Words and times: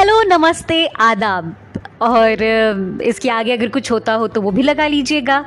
Hello, 0.00 0.20
नमस्ते, 0.22 0.86
आदाब। 0.86 1.54
और 2.02 2.42
इसके 3.04 3.28
आगे 3.30 3.52
अगर 3.52 3.68
कुछ 3.68 3.90
होता 3.90 4.12
हो 4.12 4.26
तो 4.28 4.40
वो 4.40 4.50
भी 4.50 4.62
लगा 4.62 4.86
लीजिएगा। 4.86 5.44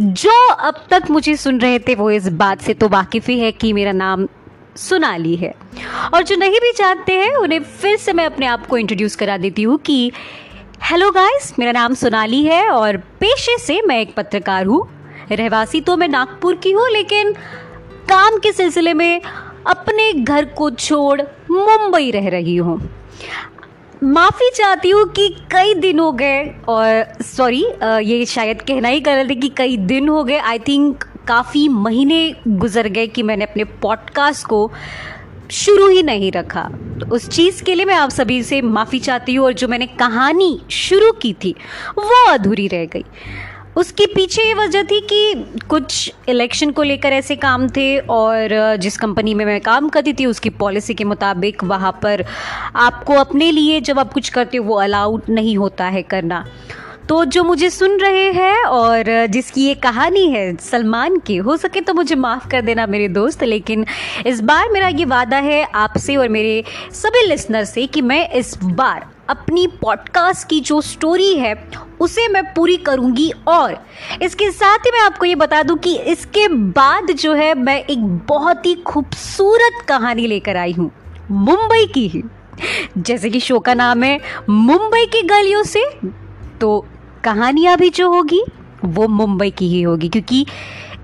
जो 0.00 0.30
अब 0.48 0.80
तक 0.90 1.02
मुझे 1.10 1.34
सुन 1.36 1.60
रहे 1.60 1.78
थे 1.78 1.94
वो 1.94 2.10
इस 2.10 2.26
बात 2.32 2.60
से 2.60 2.74
तो 2.74 2.88
वाकिफ़ 2.88 3.30
ही 3.30 3.38
है 3.40 3.50
कि 3.52 3.72
मेरा 3.72 3.92
नाम 3.92 4.26
सुनाली 4.76 5.34
है। 5.36 5.52
और 6.14 6.22
जो 6.22 6.36
नहीं 6.36 6.60
भी 6.60 6.72
जानते 6.72 7.12
हैं, 7.12 7.34
उन्हें 7.34 7.62
फिर 7.62 7.96
से 7.96 8.12
मैं 8.12 8.24
अपने 8.26 8.46
आप 8.46 8.66
को 8.66 8.78
इंट्रोड्यूस 8.78 9.16
करा 9.16 9.36
देती 9.36 9.62
हूँ 9.62 9.78
कि, 9.78 10.12
हेलो 10.82 11.10
गाइस 11.10 11.52
मेरा 11.58 11.72
नाम 11.72 11.94
सोनाली 11.94 12.42
है 12.44 12.68
और 12.68 12.96
पेशे 13.20 13.56
से 13.58 13.80
मैं 13.82 14.00
एक 14.00 14.14
पत्रकार 14.16 14.66
हूँ। 14.66 14.82
रहवासी 15.32 15.80
तो 15.80 15.96
मैं 15.96 16.08
नागपुर 16.08 16.56
की 16.56 16.72
हूँ, 16.72 16.88
लेकिन 16.90 17.32
काम 18.08 18.38
के 18.38 18.52
सिलसिले 18.52 18.94
में 18.94 19.20
अपने 19.66 20.12
घर 20.14 20.44
को 20.44 20.70
छोड़ 20.70 21.20
मुंबई 21.50 22.10
रह 22.10 22.28
रही 22.28 22.56
हूँ। 22.56 22.80
माफ़ी 24.04 24.48
चाहती 24.50 24.90
हूँ 24.90 25.04
कि 25.08 25.28
कई 25.52 25.74
दिन 25.74 25.98
हो 25.98 26.10
गए 26.12 26.42
और 26.68 27.22
सॉरी 27.22 27.64
ये 28.04 28.24
शायद 28.26 28.62
कहना 28.62 28.88
ही 28.88 29.00
कर 29.00 29.14
रहे 29.16 29.24
थे 29.24 29.34
कि 29.34 29.48
कई 29.48 29.76
दिन 29.76 30.08
हो 30.08 30.22
गए। 30.24 30.38
आई 30.38 30.58
थिंक 30.58 31.04
काफ़ी 31.28 31.68
महीने 31.68 32.34
गुजर 32.48 32.88
गए 32.88 33.06
कि 33.06 33.22
मैंने 33.22 33.44
अपने 33.44 33.64
पॉडकास्ट 33.82 34.46
को 34.46 34.70
शुरू 35.50 35.88
ही 35.88 36.02
नहीं 36.02 36.32
रखा। 36.32 36.62
तो 37.00 37.14
उस 37.14 37.28
चीज़ 37.28 37.62
के 37.64 37.74
लिए 37.74 37.84
मैं 37.84 37.94
आप 37.94 38.10
सभी 38.10 38.42
से 38.42 38.60
माफ़ी 38.62 38.98
चाहती 38.98 39.34
हूँ 39.34 39.46
और 39.46 39.52
जो 39.52 39.68
मैंने 39.68 39.86
कहानी 39.86 40.58
शुरू 40.70 41.12
की 41.12 41.32
थी, 41.34 41.54
वो 41.98 42.24
अधूरी 42.32 42.66
रह 42.68 42.84
गई। 42.84 43.04
उसके 43.76 44.06
पीछे 44.06 44.42
ये 44.42 44.54
वजह 44.54 44.82
थी 44.82 45.00
कि 45.12 45.60
कुछ 45.68 46.12
इलेक्शन 46.28 46.70
को 46.70 46.82
लेकर 46.82 47.12
ऐसे 47.12 47.36
काम 47.36 47.68
थे 47.68 47.98
और 47.98 48.76
जिस 48.76 48.96
कंपनी 48.96 49.34
में 49.34 49.44
मैं 49.44 49.60
काम 49.60 49.88
करती 49.88 50.12
थी, 50.12 50.26
उसकी 50.26 50.50
पॉलिसी 50.50 50.94
के 50.94 51.04
मुताबिक 51.04 51.64
वहाँ 51.64 51.92
पर 52.02 52.24
आपको 52.76 53.14
अपने 53.14 53.50
लिए 53.50 53.80
जब 53.80 53.98
आप 53.98 54.12
कुछ 54.12 54.28
करते 54.28 54.56
हो, 54.56 54.64
वो 54.64 54.74
अलाउड 54.76 55.22
नहीं 55.28 55.56
होता 55.56 55.84
है 55.86 56.02
करना। 56.04 56.44
तो 57.08 57.24
जो 57.24 57.42
मुझे 57.44 57.68
सुन 57.70 57.98
रहे 58.00 58.30
हैं 58.32 58.64
और 58.64 59.04
जिसकी 59.26 59.64
ये 59.66 59.74
कहानी 59.76 60.26
है, 60.28 60.54
सलमान 60.56 61.18
की, 61.18 61.36
हो 61.36 61.56
सके 61.56 61.80
तो 61.80 61.94
मुझे 61.94 62.14
माफ़ 62.14 62.48
कर 62.48 62.62
देना 62.62 62.86
मेरे 62.86 63.08
दोस्त, 63.08 63.42
लेकिन 63.44 63.86
इस 64.26 64.40
बार 64.42 64.70
मेरा 64.72 64.88
ये 64.88 65.04
वादा 65.06 65.38
है 65.38 65.62
आपसे 65.64 66.16
और 66.16 66.28
मेरे 66.28 66.62
सभी 66.92 67.26
लिसनर 67.26 67.64
से 67.64 67.86
कि 67.86 68.02
मैं 68.02 68.28
इस 68.30 68.56
बार 68.64 69.06
अपनी 69.32 69.66
पॉडकास्ट 69.80 70.48
की 70.48 70.60
जो 70.60 70.80
स्टोरी 70.80 71.34
है, 71.34 71.54
उसे 72.00 72.26
मैं 72.28 72.42
पूरी 72.54 72.76
करूँगी 72.76 73.30
और। 73.48 73.76
इसके 74.22 74.50
साथ 74.50 74.78
ही 74.78 74.90
मैं 74.90 75.00
आपको 75.00 75.24
ये 75.24 75.34
बता 75.34 75.62
दूँ 75.62 75.76
कि 75.78 75.96
इसके 75.96 76.48
बाद 76.48 77.10
जो 77.10 77.34
है, 77.34 77.54
मैं 77.54 77.78
एक 77.80 78.04
बहुत 78.28 78.66
ही 78.66 78.74
खूबसूरत 78.74 79.84
कहानी 79.88 80.26
लेकर 80.26 80.56
आई 80.56 80.72
हूँ, 80.72 80.90
मुंबई 81.30 81.86
की 81.86 82.06
ही। 82.08 82.22
जैसे 82.98 83.30
कि 83.30 83.40
शो 83.40 83.58
का 83.58 83.74
नाम 83.74 84.02
है, 84.02 84.18
मुंबई 84.48 85.06
की 85.06 85.22
गलियों 85.22 85.62
से। 85.62 85.84
तो 86.60 86.86
कहानियाँ 87.24 87.76
भी 87.76 87.88
जो 87.90 88.10
होगी, 88.10 88.44
वो 88.84 89.08
मुंबई 89.08 89.50
की 89.50 89.68
ही 89.68 89.82
होगी, 89.82 90.08
क्योंकि 90.08 90.46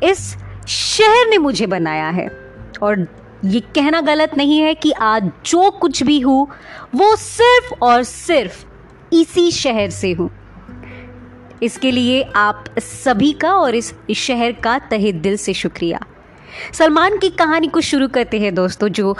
इस 0.02 0.36
शहर 0.68 1.28
ने 1.28 1.38
मुझे 1.38 1.66
बनाया 1.66 2.08
है। 2.08 2.28
और 2.82 3.06
ये 3.44 3.60
कहना 3.60 4.00
गलत 4.00 4.36
नहीं 4.36 4.58
है 4.58 4.74
कि 4.74 4.90
आज 4.92 5.30
जो 5.46 5.70
कुछ 5.70 6.02
भी 6.02 6.18
हूँ, 6.20 6.46
वो 6.94 7.16
सिर्फ़ 7.16 7.74
और 7.82 8.02
सिर्फ़ 8.02 8.64
इसी 9.14 9.50
शहर 9.50 9.90
से 9.90 10.12
हूँ। 10.12 10.30
इसके 11.62 11.90
लिए 11.90 12.22
आप 12.36 12.64
सभी 12.78 13.32
का 13.32 13.52
और 13.54 13.74
इस 13.74 13.94
शहर 14.14 14.52
का 14.52 14.78
तहे 14.78 15.12
दिल 15.12 15.36
से 15.36 15.54
शुक्रिया। 15.54 16.00
सलमान 16.72 17.18
की 17.18 17.30
कहानी 17.30 17.66
को 17.66 17.80
शुरू 17.80 18.08
करते 18.08 18.38
हैं 18.40 18.54
दोस्तों, 18.54 18.88
जो 18.88 19.16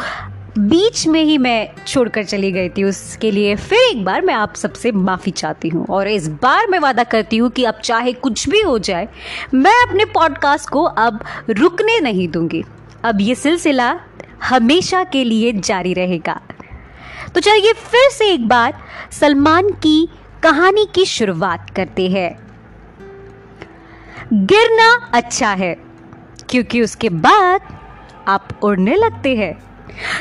बीच 0.59 1.07
में 1.07 1.23
ही 1.23 1.37
मैं 1.39 1.85
छोड़कर 1.87 2.25
चली 2.25 2.51
गई 2.53 2.69
थी, 2.69 2.85
उसके 2.85 3.31
लिए 3.31 3.57
फिर 3.57 3.79
एक 3.79 4.05
बार 4.05 4.23
मैं 4.23 4.35
आप 4.35 4.55
सबसे 4.55 4.93
माफ़ी 4.93 5.33
चाहती 5.33 5.69
हूँ। 5.69 5.87
और 5.87 6.09
इस 6.09 6.29
बार 6.29 6.67
मैं 6.67 6.79
वादा 6.79 7.05
करती 7.05 7.37
हूँ 7.37 7.51
कि 7.51 7.65
अब 7.65 7.75
चाहे 7.75 8.13
कुछ 8.13 8.49
भी 8.49 8.61
हो 8.61 8.79
जाए, 8.79 9.09
मैं 9.55 9.83
अपने 9.89 10.05
पॉडकास्ट 10.05 10.71
को 10.71 10.83
अब 10.83 11.25
रुकने 11.51 12.01
नहीं 12.01 12.29
दूँगी। 12.29 12.65
अब 13.05 13.21
ये 13.21 13.35
सिलसिला 13.35 13.95
हमेशा 14.45 15.03
के 15.05 15.25
लिए 15.25 15.53
जारी 15.53 15.93
रहेगा। 15.95 16.41
तो 17.35 17.41
चलिए 17.41 17.73
फिर 17.73 18.11
से 18.11 18.31
एक 18.33 18.49
बार 18.49 18.79
सलमान 19.13 19.69
की 19.71 20.09
कहानी 20.43 20.87
की 20.95 21.05
शुरुआत 21.05 21.71
करते 21.71 22.09
हैं। 22.09 22.31
गिरना 24.33 25.11
अच्छा 25.15 25.53
है, 25.53 25.75
क्योंकि 26.51 26.83
उसके 26.83 27.09
बाद 27.09 27.61
आप 28.29 28.49
उड़ने 28.63 28.97
लगते 28.97 29.37
हैं। 29.37 29.53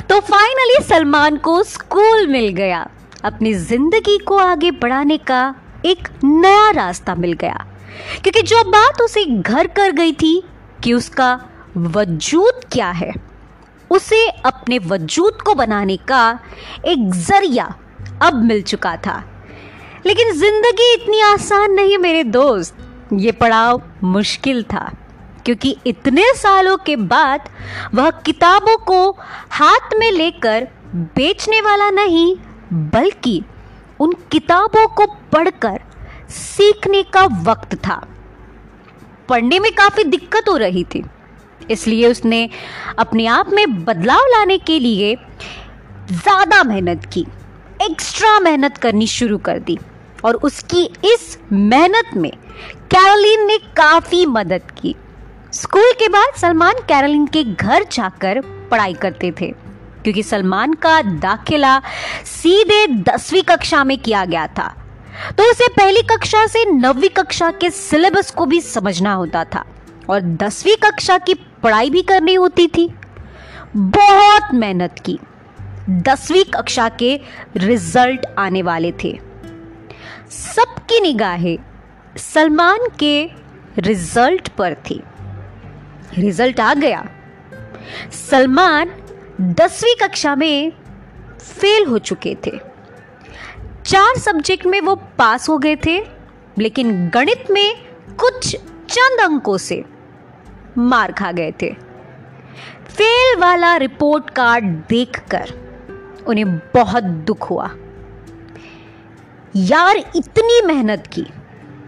तो 0.10 0.20
फाइनली 0.20 0.84
सलमान 0.84 1.38
को 1.38 1.62
स्कूल 1.64 2.28
मिल 2.28 2.48
गया। 2.50 2.88
अपनी 3.24 3.54
ज़िंदगी 3.54 4.18
को 4.18 4.38
आगे 4.38 4.72
बढ़ाने 4.72 5.18
का 5.18 5.56
एक 5.86 6.08
नया 6.24 6.70
रास्ता 6.72 7.16
मिल 7.16 7.34
गया। 7.34 7.66
क्योंकि 8.24 8.42
जो 8.42 8.64
बात 8.64 9.02
उसे 9.02 9.26
घर 9.26 9.68
कर 9.68 9.92
गई 9.92 10.12
थी 10.14 10.42
कि 10.84 10.94
उसका 10.94 11.30
वजूद 11.78 12.64
क्या 12.72 12.90
है? 12.92 13.12
उसे 13.92 14.28
अपने 14.46 14.78
वजूद 14.80 15.42
को 15.42 15.54
बनाने 15.56 15.98
का 16.08 16.40
एक 16.86 17.10
ज़रिया 17.16 17.66
अब 18.22 18.44
मिल 18.44 18.62
चुका 18.62 18.96
था। 18.98 19.24
लेकिन 20.06 20.32
ज़िंदगी 20.34 20.94
इतनी 20.94 21.22
आसान 21.24 21.72
नहीं 21.72 21.98
मेरे 21.98 22.24
दोस्त। 22.26 22.78
ये 23.14 23.32
पड़ाव 23.32 23.82
मुश्किल 24.04 24.64
था, 24.64 24.92
क्योंकि 25.46 25.76
इतने 25.88 26.24
सालों 26.36 26.78
के 26.78 26.96
बाद 26.96 27.50
वह 27.94 28.10
किताबों 28.26 28.78
को 28.78 29.10
हाथ 29.52 29.96
में 30.00 30.12
लेकर 30.12 30.68
बेचने 30.96 31.62
वाला 31.62 31.90
नहीं, 31.92 32.36
बल्कि 32.74 33.42
उन 34.00 34.14
किताबों 34.32 34.88
को 34.88 35.06
पढ़कर 35.32 35.80
सीखने 36.30 37.04
का 37.04 37.26
वक्त 37.44 37.76
था। 37.78 38.02
पढ़ने 39.30 39.60
में 39.60 39.72
काफ़ी 39.74 40.04
दिक्कत 40.06 40.50
हो 40.50 40.58
रही 40.58 40.84
थी। 40.86 41.04
इसलिए 41.62 42.08
उसने 42.08 42.50
अपने 43.00 43.26
आप 43.28 43.50
में 43.50 43.84
बदलाव 43.86 44.26
लाने 44.30 44.58
के 44.60 44.80
लिए 44.80 45.16
ज़्यादा 46.12 46.64
मेहनत 46.64 47.06
की 47.14 47.26
एक्स्ट्रा 47.82 48.40
मेहनत 48.40 48.78
करनी 48.78 49.08
शुरू 49.08 49.38
कर 49.40 49.60
दी। 49.60 49.78
और 50.26 50.36
उसकी 50.44 50.84
इस 51.06 51.38
मेहनत 51.52 52.16
में 52.18 52.32
कैरोलिन 52.92 53.46
ने 53.48 53.58
काफ़ी 53.78 54.26
मदद 54.26 54.72
की। 54.72 54.96
स्कूल 55.54 55.92
के 56.00 56.08
बाद 56.10 56.34
सलमान 56.38 56.80
कैरोलिन 56.88 57.26
के 57.28 57.44
घर 57.44 57.84
जाकर 57.92 58.42
पढ़ाई 58.72 58.94
करते 58.94 59.32
थे, 59.32 59.48
क्योंकि 60.04 60.24
सलमान 60.24 60.74
का 60.76 61.02
दाखिला 61.02 61.80
सीधे 62.26 62.86
दसवीं 62.88 63.44
कक्षा 63.44 63.84
में 63.84 63.98
किया 63.98 64.26
गया 64.26 64.48
था। 64.50 64.68
तो 65.38 65.50
उसे 65.52 65.68
पहली 65.68 66.02
कक्षा 66.10 66.46
से 66.48 66.66
नवीं 66.72 67.10
कक्षा 67.10 67.52
के 67.52 67.70
सिलेबस 67.72 68.32
को 68.32 68.46
भी 68.46 68.62
समझना 68.62 69.14
होता 69.14 69.44
था। 69.46 69.64
और 70.10 70.22
दसवीं 70.22 70.76
कक्षा 70.76 71.18
की 71.18 71.34
पढ़ाई 71.34 71.90
भी 71.90 72.02
करनी 72.02 72.34
होती 72.34 72.68
थी। 72.68 72.94
बहुत 73.76 74.54
मेहनत 74.54 74.96
की। 75.06 75.20
दसवीं 75.90 76.44
कक्षा 76.44 76.90
के 76.90 77.20
रिज़ल्ट 77.56 78.26
आने 78.38 78.62
वाले 78.62 78.92
थे। 79.04 79.20
सबकी 80.30 81.00
निगाहें 81.00 81.58
सलमान 82.18 82.80
के 83.00 83.30
रिज़ल्ट 83.78 84.50
पर 84.50 84.74
थी। 84.74 85.02
रिज़ल्ट 86.18 86.60
आ 86.60 86.74
गया। 86.74 87.06
सलमान 88.30 88.92
दसवीं 89.42 89.96
कक्षा 90.02 90.36
में 90.36 90.72
फेल 91.40 91.86
हो 91.86 91.98
चुके 91.98 92.38
थे। 92.46 92.52
चार 93.86 94.18
सब्जेक्ट 94.18 94.66
में 94.66 94.82
वो 94.82 94.96
पास 94.96 95.50
हो 95.50 95.58
गए 95.58 95.76
थे, 95.76 96.00
लेकिन 96.58 97.10
गणित 97.10 97.52
में 97.52 97.76
कुछ 98.16 98.56
चंद 98.90 99.22
अंकों 99.22 99.58
से 99.58 99.84
मार 100.78 101.12
खा 101.12 101.32
गए 101.32 101.52
थे। 101.62 101.72
फेल 102.88 103.40
वाला 103.40 103.76
रिपोर्ट 103.78 104.30
कार्ड 104.30 104.66
देखकर 104.90 105.54
उन्हें 106.28 106.58
बहुत 106.74 107.04
दुख 107.04 107.50
हुआ। 107.50 107.70
यार, 109.56 109.98
इतनी 110.16 110.62
मेहनत 110.66 111.08
की, 111.08 111.26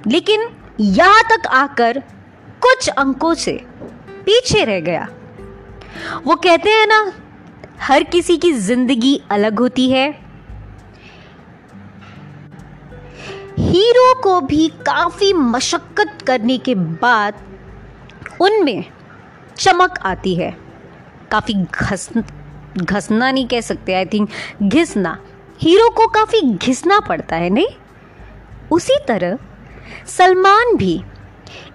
लेकिन 0.08 0.48
यहाँ 0.80 1.24
तक 1.24 1.48
आकर 1.48 2.00
कुछ 2.62 2.88
अंकों 2.90 3.34
से 3.34 3.54
पीछे 4.25 4.64
रह 4.66 4.80
गया। 4.80 5.08
वो 6.25 6.36
कहते 6.36 6.69
हैं 6.69 6.88
ना, 6.88 7.12
हर 7.81 8.04
किसी 8.04 8.38
की 8.38 8.52
ज़िंदगी 8.52 9.22
अलग 9.31 9.60
होती 9.60 9.90
है। 9.92 10.10
हीरो 13.60 14.14
को 14.22 14.40
भी 14.42 14.68
काफ़ी 14.81 15.31
मशक्कत 15.34 16.18
करने 16.28 16.58
के 16.58 16.75
बाद 16.75 17.42
उनमें 18.42 18.86
चमक 19.58 20.00
आती 20.06 20.36
है। 20.36 20.56
काफ़ी 21.32 21.54
घस 21.54 22.10
घसना 22.78 23.32
नहीं 23.32 23.48
कह 23.48 23.62
सकते 23.62 23.94
आई 23.94 24.06
थिंक 24.06 24.30
घिसना। 24.64 25.18
हीरो 25.62 25.90
को 25.90 26.08
काफ़ी 26.08 26.42
घिसना 26.42 27.00
पड़ता 27.00 27.36
है, 27.36 27.50
नहीं? 27.50 27.68
उसी 28.72 28.98
तरह 29.08 29.38
सलमान 30.08 30.76
भी 30.76 30.94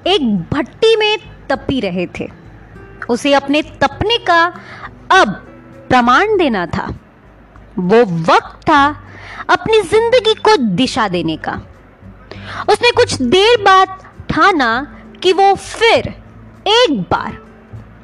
एक 0.06 0.36
भट्टी 0.52 0.96
में 0.96 1.18
तपी 1.50 1.80
रहे 1.80 2.06
थे। 2.20 2.28
उसे 3.10 3.32
अपने 3.34 3.62
तपने 3.62 4.18
का 4.18 4.42
अब 5.10 5.34
प्रमाण 5.88 6.36
देना 6.36 6.66
था। 6.66 6.86
वो 7.78 8.02
वक्त 8.24 8.60
था 8.68 8.84
अपनी 9.50 9.80
ज़िंदगी 9.80 10.34
को 10.34 10.56
दिशा 10.56 11.08
देने 11.08 11.36
का। 11.36 11.52
उसने 12.68 12.90
कुछ 12.90 13.22
देर 13.22 13.62
बाद 13.62 13.98
ठाना 14.30 14.70
कि 15.22 15.32
वो 15.32 15.54
फिर 15.54 16.14
एक 16.66 17.00
बार 17.10 17.32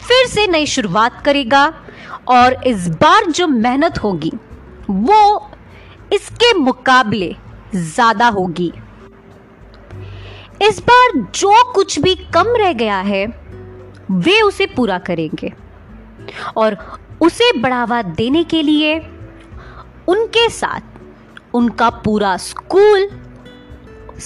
फिर 0.01 0.27
से 0.27 0.47
नई 0.47 0.67
शुरुआत 0.67 1.21
करेगा 1.25 1.65
और 2.29 2.55
इस 2.67 2.89
बार 3.01 3.31
जो 3.31 3.47
मेहनत 3.47 3.99
होगी, 4.03 4.33
वो 4.91 5.51
इसके 6.13 6.53
मुकाबले 6.55 7.35
ज़्यादा 7.75 8.29
होगी। 8.29 8.73
इस 10.63 10.81
बार 10.81 11.13
जो 11.35 11.63
कुछ 11.73 11.99
भी 11.99 12.15
कम 12.35 12.55
रह 12.57 12.73
गया 12.73 12.99
है, 13.01 13.27
वे 14.11 14.41
उसे 14.43 14.67
पूरा 14.67 14.99
करेंगे 14.99 15.53
और 16.57 16.77
उसे 17.23 17.53
बढ़ावा 17.61 18.03
देने 18.03 18.45
के 18.45 18.63
लिए 18.63 18.99
उनके 20.09 20.49
साथ 20.51 21.55
उनका 21.55 21.89
पूरा 22.05 22.37
स्कूल 22.37 23.09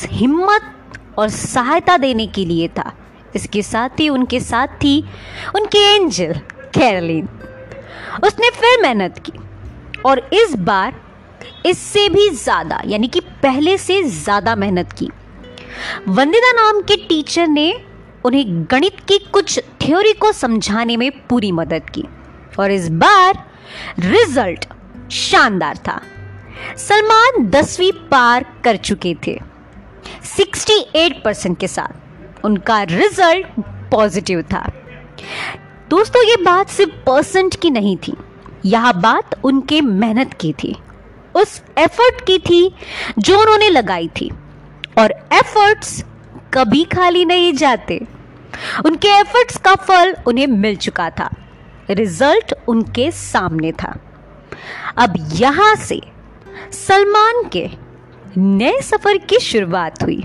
हिम्मत 0.03 0.73
और 1.19 1.29
सहायता 1.29 1.97
देने 1.97 2.27
के 2.27 2.45
लिए 2.45 2.69
था। 2.69 2.93
इसके 3.37 3.63
साथ 3.63 4.01
ही, 4.01 4.09
उनके 4.09 4.41
साथ 4.41 4.77
थी 4.83 5.01
उनकी 5.57 5.79
एंजल, 5.95 6.33
कैरलिन। 6.75 7.29
उसने 8.25 8.51
फिर 8.51 8.83
मेहनत 8.83 9.19
की 9.27 9.33
और 10.07 10.19
इस 10.35 10.55
बार 10.57 11.03
इससे 11.67 12.09
भी 12.09 12.29
ज़्यादा, 12.31 12.81
यानी 12.87 13.09
कि 13.09 13.21
पहले 13.43 13.77
से 13.79 14.03
ज़्यादा 14.03 14.55
मेहनत 14.57 14.93
की। 14.93 15.09
वंदिता 16.09 16.53
नाम 16.53 16.81
के 16.83 16.97
टीचर 17.09 17.47
ने 17.49 17.73
उन्हें 18.25 18.65
गणित 18.71 19.01
की 19.09 19.19
कुछ 19.33 19.59
थ्योरी 19.83 20.13
को 20.13 20.33
समझाने 20.33 20.97
में 20.97 21.11
पूरी 21.29 21.51
मदद 21.53 21.91
की 21.91 22.05
और 22.59 22.71
इस 22.71 22.89
बार 22.91 23.45
रिज़ल्ट 24.01 24.67
शानदार 25.13 25.77
था। 25.79 26.01
सलमान 26.79 27.45
दसवीं 27.51 27.91
पार 28.11 28.45
कर 28.65 28.77
चुके 28.79 29.15
थे 29.27 29.39
68 30.29 31.23
परसेंट 31.25 31.59
के 31.59 31.69
साथ। 31.69 32.04
उनका 32.45 32.83
रिज़ल्ट 32.83 33.47
पॉजिटिव 33.91 34.43
था। 34.43 34.73
दोस्तों, 35.91 36.23
ये 36.25 36.37
बात 36.37 36.69
सिर्फ़ 36.69 36.93
परसेंट 36.93 37.57
की 37.61 37.71
नहीं 37.71 37.97
थी। 37.97 38.13
यह 38.65 38.93
बात 38.93 39.45
उनके 39.45 39.81
मेहनत 39.81 40.35
की 40.35 40.53
थी। 40.53 40.77
उस 41.37 41.63
एफर्ट 41.79 42.25
की 42.27 42.39
थी 42.39 42.75
जो 43.19 43.41
उन्होंने 43.41 43.69
लगाई 43.69 44.09
थी। 44.09 44.31
और 44.99 45.13
एफर्ट्स 45.13 46.05
कभी 46.55 46.85
खाली 46.85 47.25
नहीं 47.25 47.53
जाते। 47.53 48.01
उनके 48.85 49.09
एफर्ट्स 49.09 49.57
का 49.57 49.75
फल 49.75 50.17
उन्हें 50.27 50.47
मिल 50.47 50.77
चुका 50.77 51.11
था। 51.11 51.31
रिज़ल्ट 51.91 52.55
उनके 52.69 53.11
सामने 53.11 53.73
था। 53.73 53.97
अब 54.97 55.31
यहाँ 55.33 55.77
से 55.77 56.01
सलमान 56.73 57.49
के 57.49 57.71
नए 58.37 58.81
सफ़र 58.81 59.19
की 59.19 59.39
शुरुआत 59.39 60.03
हुई। 60.03 60.25